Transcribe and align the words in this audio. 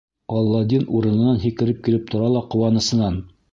Аладдин 0.37 0.87
урынынан 1.01 1.37
һикереп 1.45 1.85
килеп 1.89 2.09
тора 2.15 2.33
ла 2.39 2.45
ҡыуанысынан: 2.57 3.25